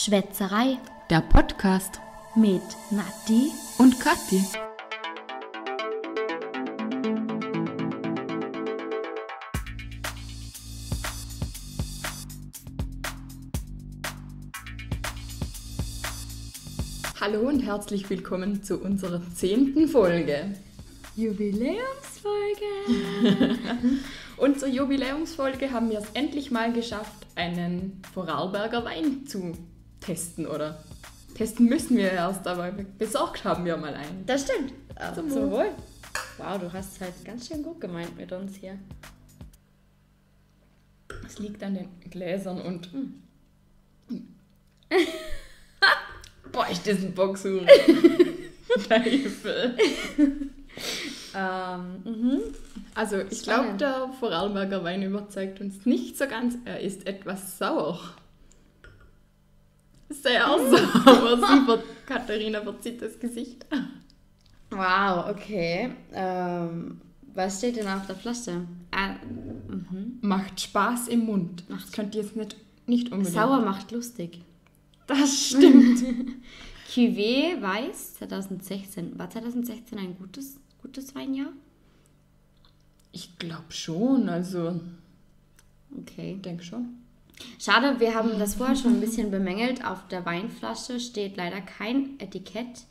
[0.00, 0.78] Schwätzerei
[1.10, 2.00] Der Podcast
[2.36, 4.44] mit Nati und Kathi.
[17.20, 20.54] Hallo und herzlich willkommen zu unserer zehnten Folge.
[21.16, 21.80] Jubiläumsfolge.
[24.36, 29.52] Und zur Jubiläumsfolge haben wir es endlich mal geschafft, einen Vorarlberger Wein zu
[30.08, 30.82] testen, oder?
[31.34, 34.24] Testen müssen wir erst, aber besorgt haben wir mal einen.
[34.26, 34.72] Das stimmt.
[34.96, 35.52] Äh, Zum Zum Wohl.
[35.58, 35.70] Wohl.
[36.38, 38.78] Wow, du hast es halt ganz schön gut gemeint mit uns hier.
[41.26, 42.90] Es liegt an den Gläsern und.
[46.52, 47.68] Boah, ich diesen Boxhuren.
[48.88, 49.76] Teufel.
[51.34, 52.40] Ähm, mhm.
[52.94, 56.56] Also, ich glaube, der Vorarlberger Wein überzeugt uns nicht so ganz.
[56.64, 58.00] Er ist etwas sauer.
[60.08, 61.36] Sehr sauer.
[61.36, 63.66] Sie ver Katharina verzieht das Gesicht.
[64.70, 65.90] Wow, okay.
[66.12, 67.00] Ähm,
[67.34, 68.66] was steht denn auf der Flasche?
[68.90, 69.14] Ah,
[69.68, 70.18] mhm.
[70.22, 71.64] Macht Spaß im Mund.
[71.68, 73.34] Das könnt ihr jetzt nicht, nicht unbedingt.
[73.34, 74.40] Sauer macht lustig.
[75.06, 76.02] Das stimmt.
[76.88, 79.18] Cuvée Weiß 2016.
[79.18, 81.52] War 2016 ein gutes, gutes Weinjahr?
[83.12, 84.80] Ich glaube schon, also.
[85.96, 86.34] Okay.
[86.36, 86.98] Ich denke schon.
[87.58, 89.84] Schade, wir haben das vorher schon ein bisschen bemängelt.
[89.84, 92.84] Auf der Weinflasche steht leider kein Etikett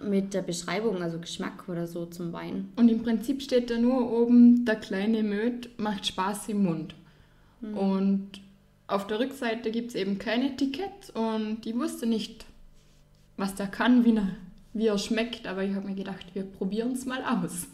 [0.00, 2.72] mit der Beschreibung, also Geschmack oder so zum Wein.
[2.76, 6.94] Und im Prinzip steht da nur oben, der kleine Möd macht Spaß im Mund.
[7.62, 8.40] Und
[8.86, 12.44] auf der Rückseite gibt es eben kein Etikett und ich wusste nicht,
[13.36, 14.28] was der kann, wie er,
[14.74, 17.66] wie er schmeckt, aber ich habe mir gedacht, wir probieren es mal aus.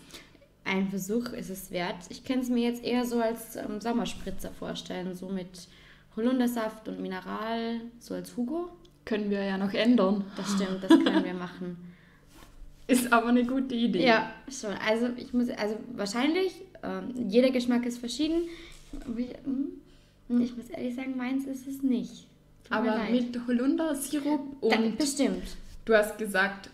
[0.65, 1.97] Ein Versuch ist es wert.
[2.09, 5.67] Ich kann es mir jetzt eher so als ähm, Sommerspritzer vorstellen, so mit
[6.17, 8.69] Holundersaft und Mineral, so als Hugo.
[9.05, 10.25] Können wir ja noch ändern.
[10.37, 11.77] Das stimmt, das können wir machen.
[12.87, 14.07] Ist aber eine gute Idee.
[14.07, 14.73] Ja, schon.
[14.87, 16.53] Also ich muss, also wahrscheinlich,
[16.83, 18.49] ähm, jeder Geschmack ist verschieden.
[19.17, 22.27] Ich, hm, ich muss ehrlich sagen, meins ist es nicht.
[22.65, 25.43] Tut Aber mit Holundersirup Da, und bestimmt.
[25.85, 26.71] du hast gesagt,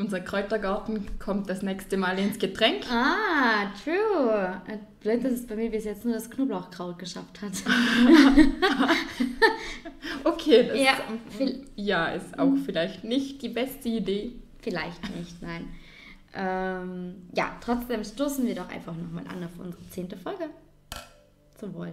[0.00, 2.84] unser Kräutergarten kommt das nächste Mal ins Getränk.
[2.90, 4.60] Ah, true.
[4.66, 7.52] Äh, Blöd, dass es bei mir bis jetzt nur das Knoblauchkraut geschafft hat.
[10.24, 14.32] Okay, das Ja, ist, viel- ja, ist auch vielleicht nicht die beste Idee.
[14.60, 15.68] Vielleicht nicht, nein.
[16.34, 20.44] Ähm, ja, trotzdem stoßen wir doch einfach nochmal an auf unsere zehnte Folge.
[21.58, 21.92] Zum Wohl.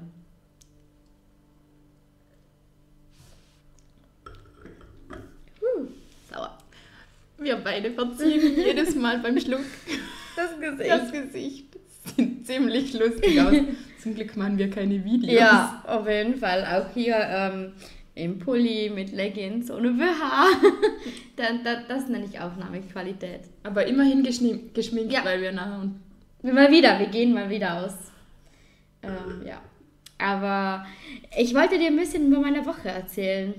[7.40, 9.62] Wir beide verziehen jedes Mal beim Schluck
[10.36, 11.66] Das das Gesicht.
[12.16, 13.54] Sieht ziemlich lustig aus.
[14.02, 15.34] Zum Glück machen wir keine Videos.
[15.34, 16.64] Ja, auf jeden Fall.
[16.66, 17.74] Auch hier ähm,
[18.16, 20.48] im Pulli mit Leggings ohne BH.
[21.36, 23.42] dann, dann, das nenne ich Aufnahmequalität.
[23.64, 25.26] Aber immerhin geschmi- geschminkt, Ja.
[25.26, 25.80] weil wir nachher.
[25.82, 26.00] und-
[26.44, 27.94] Mal wieder, wir gehen mal wieder aus.
[29.04, 29.60] Ähm, ja.
[30.20, 30.86] Aber
[31.38, 33.54] ich wollte dir ein bisschen über meine Woche erzählen.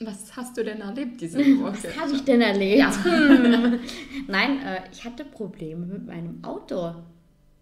[0.00, 1.72] Was hast du denn erlebt diese Woche?
[1.72, 2.78] Was habe ich denn erlebt?
[2.78, 3.04] Ja.
[3.04, 3.80] Hm.
[4.28, 6.94] Nein, äh, ich hatte Probleme mit meinem Auto.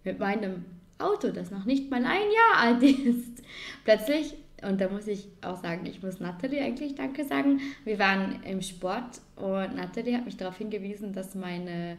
[0.04, 0.64] Mit meinem
[0.98, 3.42] Auto, das noch nicht mal ein Jahr alt ist.
[3.84, 7.60] Plötzlich, und da muss ich auch sagen, ich muss Natalie eigentlich Danke sagen.
[7.84, 11.96] Wir waren im Sport und Natalie hat mich darauf hingewiesen, dass meine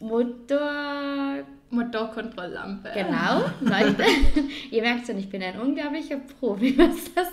[0.00, 2.90] Motor Motorkontrolllampe.
[2.92, 4.06] Genau, leuchtet.
[4.70, 7.28] Ihr merkt schon, ich bin ein unglaublicher Profi, was das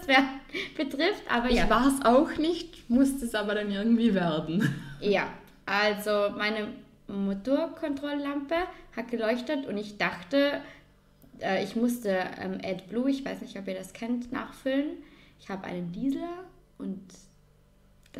[0.77, 1.23] betrifft.
[1.29, 4.73] Aber Ich ja, war es auch nicht, musste es aber dann irgendwie werden.
[5.01, 5.27] ja,
[5.65, 6.69] also meine
[7.07, 8.55] Motorkontrolllampe
[8.95, 10.61] hat geleuchtet und ich dachte,
[11.41, 12.09] äh, ich musste
[12.41, 14.97] ähm, AdBlue, ich weiß nicht, ob ihr das kennt, nachfüllen.
[15.41, 16.23] Ich habe einen Diesel
[16.77, 17.01] und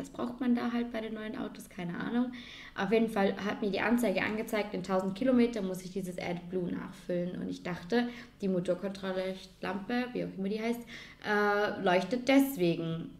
[0.00, 2.32] das braucht man da halt bei den neuen Autos, keine Ahnung.
[2.74, 6.72] Auf jeden Fall hat mir die Anzeige angezeigt, in 1000 Kilometer muss ich dieses AdBlue
[6.72, 7.40] nachfüllen.
[7.40, 8.08] Und ich dachte,
[8.40, 10.80] die Motorkontrolllampe, wie auch immer die heißt,
[11.26, 13.10] äh, leuchtet deswegen.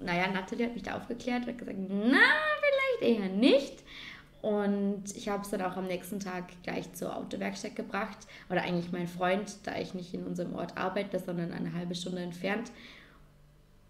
[0.00, 2.18] Naja, Natalie hat mich da aufgeklärt und gesagt, na,
[2.98, 3.84] vielleicht eher nicht.
[4.42, 8.18] Und ich habe es dann auch am nächsten Tag gleich zur Autowerkstatt gebracht.
[8.50, 12.20] Oder eigentlich mein Freund, da ich nicht in unserem Ort arbeite, sondern eine halbe Stunde
[12.20, 12.70] entfernt.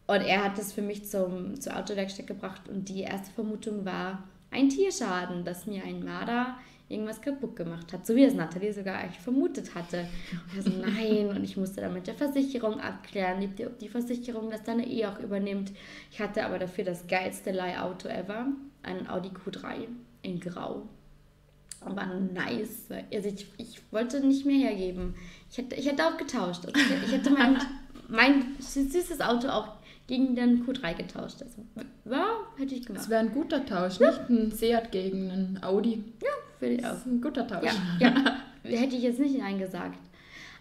[0.06, 4.22] Und er hat es für mich zum, zur Autowerkstatt gebracht und die erste Vermutung war
[4.50, 6.58] ein Tierschaden, dass mir ein Marder
[6.90, 8.06] irgendwas kaputt gemacht hat.
[8.06, 10.06] So wie es Nathalie sogar eigentlich vermutet hatte.
[10.54, 14.50] Und so, nein, und ich musste dann mit der Versicherung abklären, ob- ob die Versicherung
[14.50, 15.72] das dann eh auch übernimmt.
[16.12, 18.48] Ich hatte aber dafür das geilste Leihauto ever,
[18.82, 19.86] einen Audi Q3
[20.20, 20.82] in Grau.
[21.80, 22.84] Aber nice.
[23.12, 25.14] Also ich, ich wollte nicht mehr hergeben.
[25.50, 26.66] Ich hätte, ich hätte auch getauscht.
[26.66, 27.56] Also ich, ich hätte mein,
[28.08, 29.68] mein süßes Auto auch
[30.06, 31.42] gegen den Q3 getauscht.
[31.42, 31.64] Also,
[32.04, 33.02] ja, hätte ich gemacht.
[33.02, 34.10] Das wäre ein guter Tausch, ja.
[34.10, 36.04] nicht ein Seat gegen einen Audi.
[36.22, 36.90] Ja, finde ich auch.
[36.90, 37.72] Das ist ein guter Tausch.
[37.98, 38.36] Ja, ja.
[38.62, 39.98] hätte ich jetzt nicht eingesagt.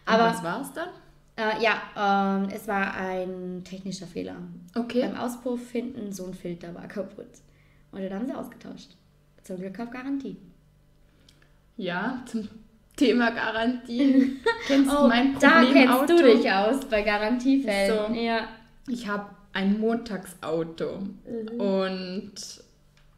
[0.05, 0.89] Aber, Und was war es dann?
[1.35, 4.35] Äh, ja, ähm, es war ein technischer Fehler.
[4.75, 5.01] Okay.
[5.01, 7.25] Beim Auspuff hinten so ein Filter war kaputt.
[7.91, 8.91] Und dann haben sie ausgetauscht.
[9.43, 10.37] Zum Glück auf Garantie.
[11.75, 12.47] Ja, zum
[12.95, 14.39] Thema Garantie.
[14.67, 16.17] kennst du oh, mein Problem Da kennst Auto?
[16.17, 18.13] du dich aus bei Garantiefällen.
[18.13, 18.47] So, ja.
[18.87, 21.59] Ich habe ein Montagsauto mhm.
[21.59, 22.33] und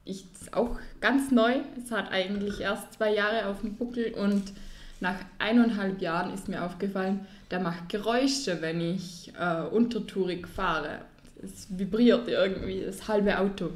[0.03, 1.55] ich auch ganz neu.
[1.83, 4.53] Es hat eigentlich erst zwei Jahre auf dem Buckel und
[4.99, 10.99] nach eineinhalb Jahren ist mir aufgefallen, der macht Geräusche, wenn ich äh, untertourig fahre.
[11.43, 13.71] Es vibriert irgendwie das halbe Auto.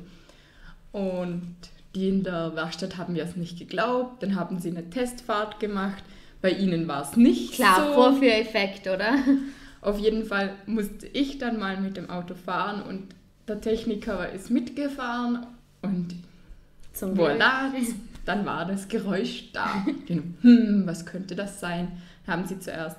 [0.92, 1.56] Und
[1.96, 4.24] die in der Werkstatt haben mir es nicht geglaubt.
[4.24, 6.04] Dann haben sie eine Testfahrt gemacht.
[6.42, 7.94] Bei ihnen war es nicht Klar, so.
[7.94, 9.16] Vorführeffekt, oder?
[9.82, 13.16] Auf jeden Fall musste ich dann mal mit dem Auto fahren und
[13.48, 15.46] der Techniker ist mitgefahren
[15.82, 16.16] und
[16.94, 17.72] Zum voilà,
[18.26, 19.86] dann war das Geräusch da.
[20.42, 21.92] hm, was könnte das sein?
[22.28, 22.98] Haben sie zuerst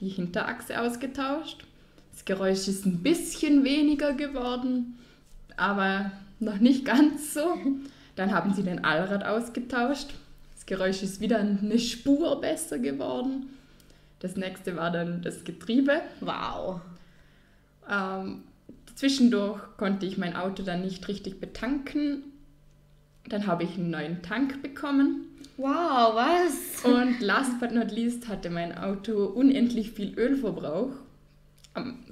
[0.00, 1.64] die Hinterachse ausgetauscht.
[2.12, 4.98] Das Geräusch ist ein bisschen weniger geworden,
[5.56, 7.56] aber noch nicht ganz so.
[8.16, 10.08] Dann haben sie den Allrad ausgetauscht.
[10.54, 13.46] Das Geräusch ist wieder eine Spur besser geworden.
[14.22, 16.00] Das nächste war dann das Getriebe.
[16.20, 16.80] Wow.
[17.90, 18.44] Ähm,
[18.94, 22.22] zwischendurch konnte ich mein Auto dann nicht richtig betanken.
[23.28, 25.26] Dann habe ich einen neuen Tank bekommen.
[25.56, 26.84] Wow, was?
[26.84, 30.92] Und last but not least hatte mein Auto unendlich viel Ölverbrauch.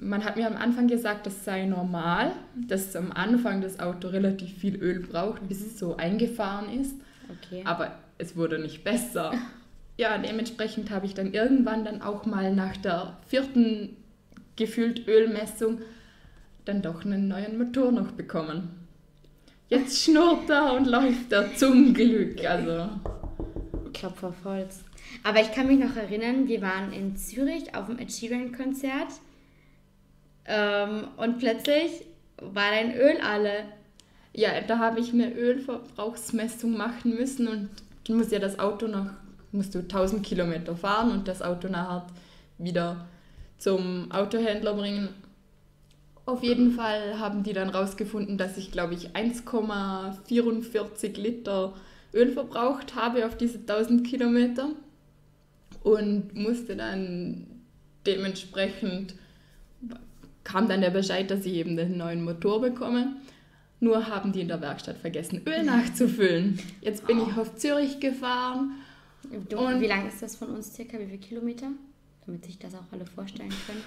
[0.00, 4.58] Man hat mir am Anfang gesagt, das sei normal, dass am Anfang das Auto relativ
[4.58, 6.96] viel Öl braucht, bis es so eingefahren ist.
[7.28, 7.62] Okay.
[7.64, 9.32] Aber es wurde nicht besser.
[10.00, 13.99] Ja, dementsprechend habe ich dann irgendwann dann auch mal nach der vierten
[14.56, 15.82] gefühlt Ölmessung
[16.64, 18.70] dann doch einen neuen Motor noch bekommen.
[19.69, 22.43] Jetzt schnurrt er und läuft er zum Glück.
[22.43, 22.88] Also.
[23.93, 24.85] Klopf auf Holz.
[25.23, 29.12] Aber ich kann mich noch erinnern, wir waren in Zürich auf dem Ed Sheeran-Konzert
[30.47, 32.06] ähm, und plötzlich
[32.41, 33.64] war dein Öl alle.
[34.32, 37.69] Ja, da habe ich eine Ölverbrauchsmessung machen müssen und
[38.05, 39.11] du musst ja das Auto noch,
[39.52, 42.06] musst du 1000 Kilometer fahren und das Auto nachher
[42.58, 43.06] wieder
[43.58, 45.11] zum Autohändler bringen.
[46.26, 51.75] Auf jeden Fall haben die dann rausgefunden, dass ich, glaube ich, 1,44 Liter
[52.12, 54.70] Öl verbraucht habe auf diese 1000 Kilometer
[55.82, 57.47] und musste dann
[58.06, 59.14] dementsprechend
[60.44, 63.17] kam dann der Bescheid, dass ich eben den neuen Motor bekomme.
[63.79, 66.58] Nur haben die in der Werkstatt vergessen, Öl nachzufüllen.
[66.81, 67.29] Jetzt bin oh.
[67.29, 68.73] ich auf Zürich gefahren.
[69.30, 70.98] Und wie lang ist das von uns circa?
[70.98, 71.68] Wie viele Kilometer?
[72.26, 73.82] Damit sich das auch alle vorstellen können.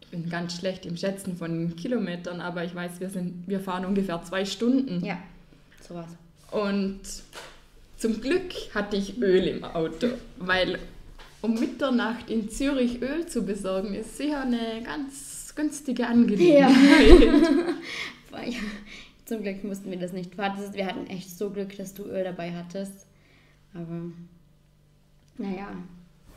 [0.00, 3.84] Ich bin ganz schlecht im Schätzen von Kilometern, aber ich weiß, wir, sind, wir fahren
[3.84, 5.04] ungefähr zwei Stunden.
[5.04, 5.18] Ja,
[5.86, 6.08] sowas.
[6.50, 7.00] Und
[7.98, 10.08] zum Glück hatte ich Öl im Auto,
[10.38, 10.78] weil
[11.42, 17.20] um Mitternacht in Zürich Öl zu besorgen, ist sicher eine ganz günstige Angelegenheit.
[18.32, 18.40] Ja.
[19.24, 20.38] Zum Glück mussten wir das nicht.
[20.38, 23.06] Wir hatten echt so Glück, dass du Öl dabei hattest.
[23.74, 24.10] Aber
[25.38, 25.68] naja.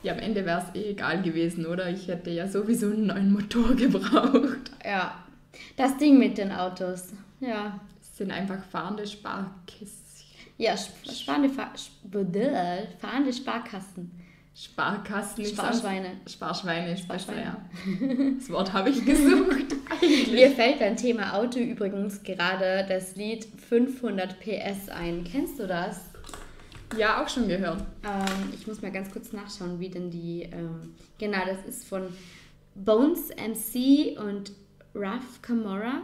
[0.03, 1.89] Ja, am Ende wäre es eh egal gewesen, oder?
[1.89, 4.71] Ich hätte ja sowieso einen neuen Motor gebraucht.
[4.83, 5.24] Ja,
[5.77, 7.09] das Ding mit den Autos.
[7.39, 7.80] Ja.
[8.01, 10.02] Es sind einfach fahrende Sparkisten.
[10.57, 10.76] Ja,
[11.26, 11.49] fahrende,
[12.99, 14.11] fahrende Sparkassen.
[14.54, 15.45] Sparkassen.
[15.45, 16.09] Sparschweine.
[16.28, 17.57] Sparschweine ist besser, ja.
[18.37, 19.76] Das Wort habe ich gesucht.
[20.31, 25.23] Mir fällt beim Thema Auto übrigens gerade das Lied 500 PS ein.
[25.23, 26.10] Kennst du das?
[26.98, 27.81] Ja, auch schon gehört.
[28.04, 30.44] Ähm, ich muss mal ganz kurz nachschauen, wie denn die.
[30.44, 32.07] Ähm, genau, das ist von
[32.76, 34.52] Bones MC und
[34.94, 36.02] Raf Camora.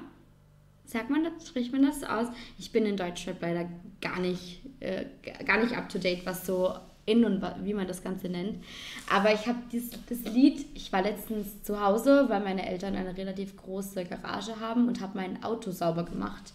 [0.85, 1.47] Sagt man das?
[1.47, 2.27] Spricht man das aus?
[2.57, 3.67] Ich bin in Deutschland leider
[4.01, 5.05] gar nicht, äh,
[5.45, 6.73] gar nicht up to date, was so
[7.05, 8.63] in und wie man das Ganze nennt.
[9.09, 13.55] Aber ich habe das Lied, ich war letztens zu Hause, weil meine Eltern eine relativ
[13.57, 16.53] große Garage haben und habe mein Auto sauber gemacht.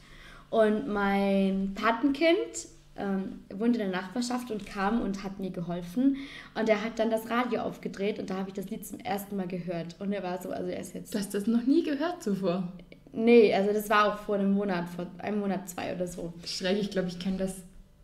[0.51, 6.17] Und mein Patenkind ähm, wohnte in der Nachbarschaft und kam und hat mir geholfen.
[6.55, 9.37] Und er hat dann das Radio aufgedreht und da habe ich das Lied zum ersten
[9.37, 9.97] Mal gehört.
[9.99, 11.15] Und er war so, also er ist jetzt.
[11.15, 12.73] Du hast das noch nie gehört zuvor?
[13.13, 16.33] Nee, also das war auch vor einem Monat, vor einem Monat, zwei oder so.
[16.47, 17.57] Schräg, ich glaube, ich kenne das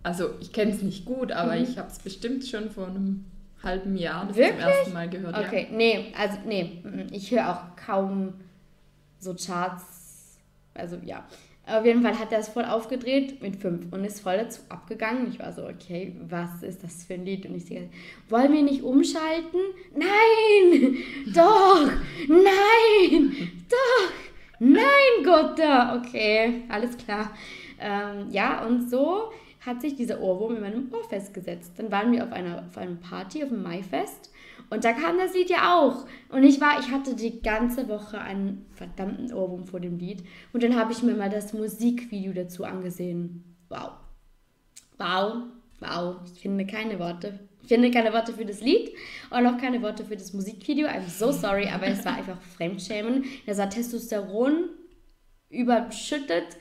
[0.02, 1.64] also ich kenne es nicht gut, aber mhm.
[1.64, 3.24] ich habe es bestimmt schon vor einem
[3.62, 4.58] halben Jahr das Wirklich?
[4.58, 5.36] zum ersten Mal gehört.
[5.36, 5.76] Okay, ja.
[5.76, 8.34] nee, also nee, ich höre auch kaum
[9.18, 10.38] so Charts.
[10.74, 11.26] Also ja.
[11.70, 15.28] Auf jeden Fall hat er es voll aufgedreht mit fünf und ist voll dazu abgegangen.
[15.28, 17.44] Ich war so, okay, was ist das für ein Lied?
[17.46, 17.90] Und ich sage,
[18.28, 19.60] wollen wir nicht umschalten?
[19.94, 20.96] Nein!
[21.34, 21.90] Doch!
[22.28, 23.50] Nein!
[23.68, 24.12] Doch!
[24.60, 25.60] Nein, Gott,
[25.98, 27.30] okay, alles klar.
[27.80, 29.30] Ähm, ja, und so
[29.64, 31.72] hat sich dieser Ohrwurm in meinem Ohr festgesetzt.
[31.76, 34.27] Dann waren wir auf einer, auf einer Party, auf dem Maifest.
[34.70, 36.06] Und da kam das Lied ja auch.
[36.28, 40.24] Und ich war, ich hatte die ganze Woche einen verdammten Ohrwurm vor dem Lied.
[40.52, 43.56] Und dann habe ich mir mal das Musikvideo dazu angesehen.
[43.68, 43.92] Wow.
[44.98, 45.44] Wow.
[45.80, 46.16] Wow.
[46.32, 47.40] Ich finde keine Worte.
[47.62, 48.92] Ich finde keine Worte für das Lied
[49.30, 50.86] und auch keine Worte für das Musikvideo.
[50.86, 53.24] I'm so sorry, aber es war einfach Fremdschämen.
[53.46, 54.70] Da sah Testosteron
[55.50, 56.56] überschüttet.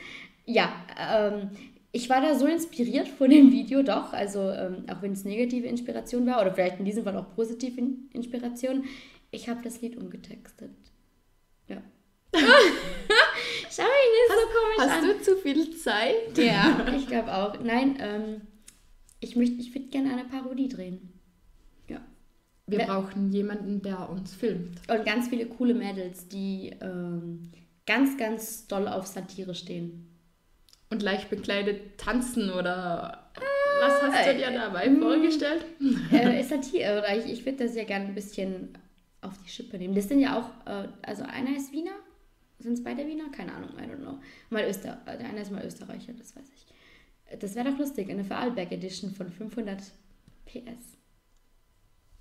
[0.45, 1.51] Ja, ähm,
[1.97, 5.65] ich war da so inspiriert von dem Video doch, also ähm, auch wenn es negative
[5.65, 7.81] Inspiration war oder vielleicht in diesem Fall auch positive
[8.13, 8.83] Inspiration,
[9.31, 10.69] ich habe das Lied umgetextet.
[11.67, 11.81] Ja.
[12.33, 15.07] Schau mich nicht hast, so komisch hast an.
[15.07, 16.37] Hast du zu viel Zeit?
[16.37, 17.59] Ja, ich glaube auch.
[17.63, 18.41] Nein, ähm,
[19.19, 21.13] ich möchte, ich würde gerne eine Parodie drehen.
[21.89, 22.01] Ja.
[22.67, 22.85] Wir ja.
[22.85, 24.81] brauchen jemanden, der uns filmt.
[24.87, 27.51] Und ganz viele coole Mädels, die ähm,
[27.87, 30.16] ganz, ganz doll auf Satire stehen.
[30.89, 33.29] Und leicht bekleidet tanzen oder
[33.81, 35.65] was hast du dir dabei äh, vorgestellt?
[36.11, 38.69] Äh, Satire, oder ich, ich würde das ja gerne ein bisschen
[39.21, 39.95] auf die Schippe nehmen.
[39.95, 41.91] Das sind ja auch, äh, also einer ist Wiener,
[42.59, 43.29] sind es beide Wiener?
[43.31, 44.19] Keine Ahnung, I don't know.
[44.49, 47.39] Mal Öster, der eine ist mal Österreicher, das weiß ich.
[47.39, 49.79] Das wäre doch lustig, eine Vorarlberg Edition von 500
[50.45, 50.97] PS.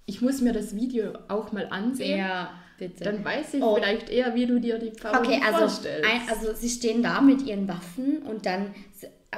[0.07, 2.19] Ich muss mir das Video auch mal ansehen.
[2.19, 3.05] Ja, bitte.
[3.05, 3.75] Dann weiß ich oh.
[3.75, 6.09] vielleicht eher, wie du dir die Parodie okay, also, vorstellst.
[6.09, 8.75] Ein, also sie stehen da mit ihren Waffen und dann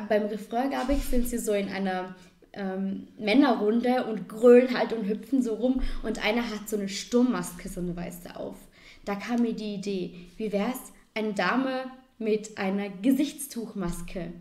[0.08, 2.14] beim Refrain, glaube ich, sind sie so in einer
[2.52, 7.68] ähm, Männerrunde und grölen halt und hüpfen so rum und einer hat so eine Sturmmaske,
[7.68, 8.56] so eine weiße auf.
[9.04, 11.84] Da kam mir die Idee, wie wäre es, eine Dame
[12.18, 14.32] mit einer Gesichtstuchmaske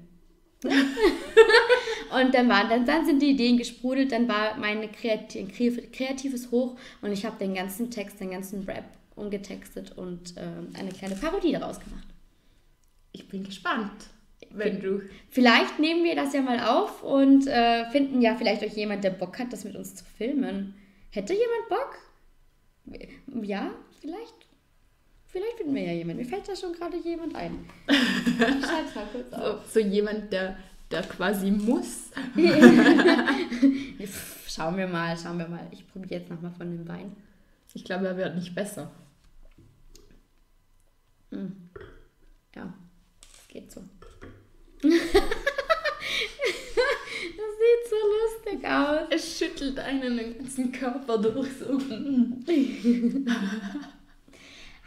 [2.12, 6.78] und dann, waren, dann, dann sind die Ideen gesprudelt, dann war mein kreativ, kreatives Hoch
[7.02, 8.86] und ich habe den ganzen Text, den ganzen Rap
[9.16, 12.08] umgetextet und äh, eine kleine Parodie daraus gemacht.
[13.12, 13.92] Ich bin gespannt,
[14.52, 15.02] wenn du.
[15.30, 19.10] Vielleicht nehmen wir das ja mal auf und äh, finden ja vielleicht euch jemand, der
[19.10, 20.76] Bock hat, das mit uns zu filmen.
[21.10, 23.44] Hätte jemand Bock?
[23.44, 24.48] Ja, vielleicht.
[25.26, 26.22] Vielleicht finden wir ja jemanden.
[26.22, 27.68] Mir fällt da schon gerade jemand ein.
[27.88, 29.66] Schreib's mal kurz auf.
[29.68, 30.58] So, so jemand, der,
[30.92, 32.12] der quasi muss.
[34.48, 35.68] schauen wir mal, schauen wir mal.
[35.72, 37.16] Ich probiere jetzt nochmal von dem Wein.
[37.74, 38.90] Ich glaube, er wird nicht besser.
[41.32, 41.70] Hm.
[42.56, 42.74] Ja,
[43.48, 43.84] geht so.
[47.38, 47.96] Das sieht so
[48.56, 49.08] lustig aus.
[49.10, 51.80] Es schüttelt einen den ganzen Körper durch so.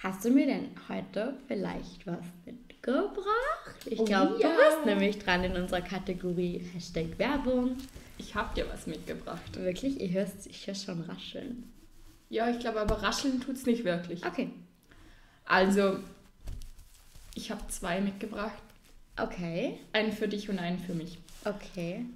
[0.03, 2.25] Hast du mir denn heute vielleicht was
[2.83, 3.87] mitgebracht?
[3.87, 4.49] Ich glaube, oh, ja.
[4.49, 7.77] du bist nämlich dran in unserer Kategorie Hashtag Werbung.
[8.19, 9.57] Ich habe dir was mitgebracht.
[9.57, 10.01] Wirklich?
[10.01, 11.71] Ich höre ich hör schon rascheln.
[12.29, 14.25] Ja, ich glaube, aber rascheln tut es nicht wirklich.
[14.25, 14.51] Okay.
[15.45, 15.99] Also,
[17.35, 18.63] ich habe zwei mitgebracht.
[19.17, 19.79] Okay.
[19.93, 21.19] Einen für dich und einen für mich.
[21.45, 22.07] Okay.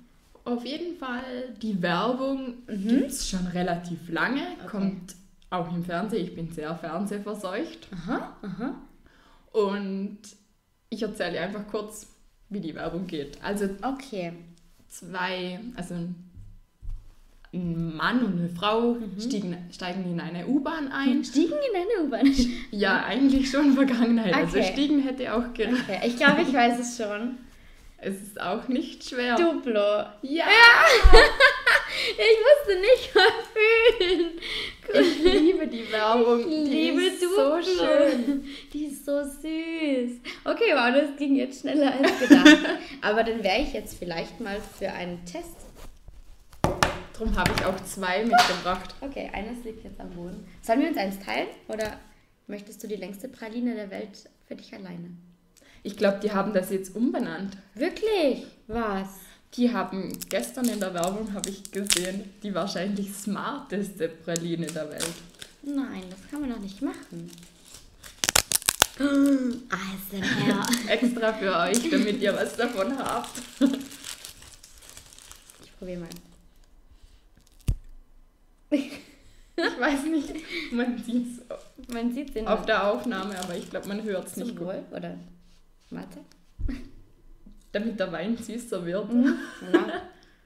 [0.45, 2.89] Auf jeden Fall, die Werbung mhm.
[2.89, 4.69] gibt es schon relativ lange, okay.
[4.69, 5.17] kommt
[5.49, 6.25] auch im Fernsehen.
[6.25, 7.89] Ich bin sehr fernsehverseucht.
[7.93, 8.75] Aha, aha.
[9.53, 10.19] Und
[10.95, 12.07] ich erzähle einfach kurz,
[12.49, 13.39] wie die Werbung geht.
[13.43, 14.33] Also okay.
[14.89, 16.15] zwei, also ein
[17.97, 19.21] Mann und eine Frau mhm.
[19.21, 21.25] stiegen, steigen in eine U-Bahn ein.
[21.25, 22.35] Stiegen in eine U-Bahn?
[22.71, 24.35] Ja, eigentlich schon Vergangenheit.
[24.35, 24.67] Also okay.
[24.67, 25.85] Also stiegen hätte auch gereicht.
[25.89, 26.01] Okay.
[26.07, 27.39] Ich glaube, ich weiß es schon.
[27.99, 29.37] Es ist auch nicht schwer.
[29.37, 30.05] Duplo.
[30.23, 30.33] Ja!
[30.45, 30.45] ja.
[32.11, 34.31] ich musste nicht mal fühlen.
[34.93, 36.41] Ich liebe die Werbung.
[36.41, 37.61] Ich liebe die ist Duplo.
[37.61, 38.45] so schön.
[38.73, 40.21] Die ist so süß.
[40.45, 42.59] Okay, wow, das ging jetzt schneller als gedacht.
[43.01, 45.57] Aber dann wäre ich jetzt vielleicht mal für einen Test.
[47.13, 48.95] Darum habe ich auch zwei mitgebracht.
[49.01, 50.47] Okay, eines liegt jetzt am Boden.
[50.63, 51.49] Sollen wir uns eins teilen?
[51.69, 51.99] Oder
[52.49, 55.11] möchtest du die längste Praline der Welt für dich alleine?
[55.85, 57.57] Ich glaube, die haben das jetzt umbenannt.
[57.75, 58.47] Wirklich?
[58.67, 59.09] Was?
[59.57, 65.15] Die haben gestern in der Werbung, habe ich gesehen, die wahrscheinlich smarteste Praline der Welt.
[65.63, 67.31] Nein, das kann man doch nicht machen.
[68.99, 70.67] ASMR.
[70.89, 73.31] Extra für euch, damit ihr was davon habt.
[75.65, 76.09] Ich probiere mal.
[78.71, 78.91] Ich
[79.57, 80.35] weiß nicht,
[80.73, 81.45] man sieht es
[81.93, 84.59] man sieht's auf der Aufnahme, aber ich glaube, man hört es nicht.
[84.59, 85.17] Wohl, oder?
[85.91, 86.21] Warte.
[87.75, 89.13] Damit der Wein süßer wird.
[89.13, 89.35] Mhm.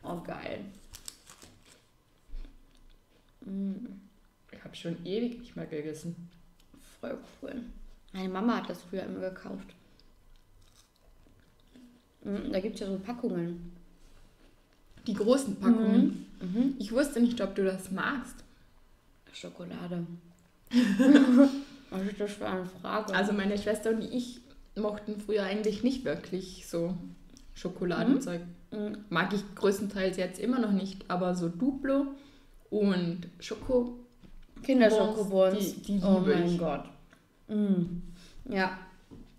[0.05, 0.65] Oh, geil.
[3.45, 4.01] Mhm.
[4.51, 6.31] Ich habe schon ewig nicht mehr gegessen.
[7.01, 7.63] Voll cool.
[8.15, 9.75] Meine Mama hat das früher immer gekauft.
[12.23, 13.73] Mhm, da gibt es ja so Packungen.
[15.07, 16.27] Die großen Packungen.
[16.41, 16.49] Mhm.
[16.49, 16.75] Mhm.
[16.79, 18.37] Ich wusste nicht, ob du das magst.
[19.35, 20.07] Schokolade.
[21.91, 23.15] Was ist das für eine Frage?
[23.15, 24.41] Also meine Schwester und ich
[24.79, 26.95] mochten früher eigentlich nicht wirklich so
[27.55, 28.41] Schokoladenzeug.
[28.71, 28.99] Mhm.
[29.09, 32.07] Mag ich größtenteils jetzt immer noch nicht, aber so Duplo
[32.71, 33.99] und Schoko.
[34.63, 35.83] Kinderschokobons.
[35.83, 36.59] Die- die oh mein ich.
[36.59, 36.85] Gott.
[37.49, 38.03] Mm.
[38.53, 38.79] Ja.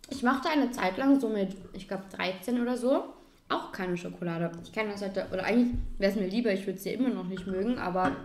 [0.10, 3.04] Ich machte eine Zeit lang so mit, ich glaube 13 oder so,
[3.48, 4.52] auch keine Schokolade.
[4.64, 7.28] Ich kann das heute, oder eigentlich wäre es mir lieber, ich würde sie immer noch
[7.28, 8.16] nicht mögen, aber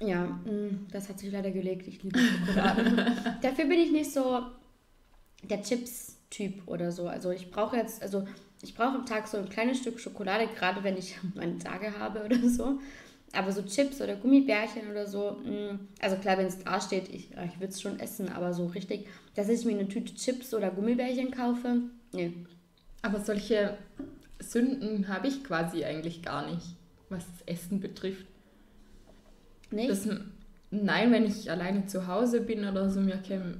[0.00, 1.86] ja, mm, das hat sich leider gelegt.
[1.86, 3.12] Ich liebe Schokolade.
[3.42, 4.40] Dafür bin ich nicht so
[5.50, 7.08] der Chips-Typ oder so.
[7.08, 8.26] Also ich brauche jetzt, also
[8.62, 12.24] ich brauche am Tag so ein kleines Stück Schokolade, gerade wenn ich meine Tage habe
[12.24, 12.80] oder so.
[13.32, 17.30] Aber so Chips oder Gummibärchen oder so, mh, also klar, wenn es da steht, ich,
[17.30, 20.54] ja, ich würde es schon essen, aber so richtig, dass ich mir eine Tüte Chips
[20.54, 22.32] oder Gummibärchen kaufe, nee.
[23.02, 23.76] Aber solche
[24.38, 26.76] Sünden habe ich quasi eigentlich gar nicht,
[27.08, 28.26] was das Essen betrifft.
[29.70, 29.90] Nicht?
[29.90, 30.08] Das,
[30.70, 33.58] nein, wenn ich alleine zu Hause bin oder so, mir käme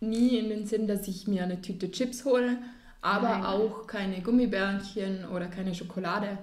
[0.00, 2.58] nie in den Sinn, dass ich mir eine Tüte Chips hole,
[3.00, 3.44] aber Nein.
[3.44, 6.38] auch keine Gummibärchen oder keine Schokolade.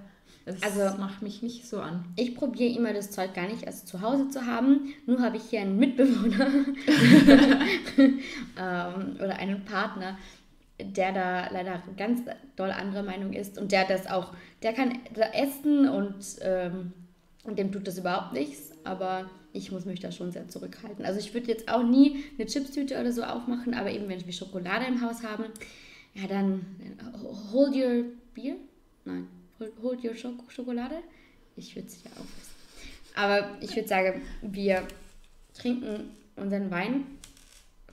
[0.45, 2.05] Das Also- macht mich nicht so an.
[2.15, 4.93] Ich probiere immer das Zeug gar nicht erst zu Hause zu haben.
[5.07, 6.47] Nur habe ich hier einen Mitbewohner
[7.97, 10.17] ähm, oder einen Partner,
[10.79, 12.21] der da leider ganz
[12.55, 16.93] doll andere Meinung ist und der das auch, der kann da essen und, ähm,
[17.43, 21.05] und dem tut das überhaupt nichts, aber ich muss mich da schon sehr zurückhalten.
[21.05, 24.33] Also ich würde jetzt auch nie eine Chipstüte oder so aufmachen, aber eben wenn wir
[24.33, 25.45] Schokolade im Haus haben,
[26.13, 28.55] ja dann äh, hold your beer?
[29.05, 29.27] Nein,
[29.59, 30.95] hold, hold your Schok Schokolade?
[31.55, 32.55] Ich würde es ja aufessen.
[33.15, 34.85] Aber ich würde sagen, wir
[35.53, 37.05] trinken unseren Wein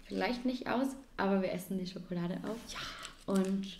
[0.05, 2.59] vielleicht nicht aus, aber wir essen die Schokolade auf.
[2.69, 3.33] Ja.
[3.33, 3.79] Und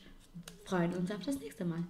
[0.65, 1.83] freuen uns auf das nächste Mal.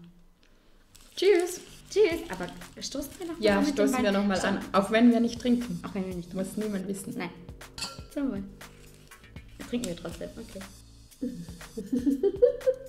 [1.23, 1.61] Tschüss!
[1.88, 2.21] Tschüss.
[2.31, 2.49] Aber
[2.83, 5.81] stoßen wir noch Ja, mit dem stoßen wir nochmal an, auch wenn wir nicht trinken.
[5.87, 6.49] Auch wenn wir nicht trinken.
[6.49, 7.14] Muss niemand wissen.
[7.17, 7.31] Nein.
[8.12, 8.43] Zum Wohl.
[9.69, 10.31] Trinken wir trotzdem.
[10.37, 10.61] Okay.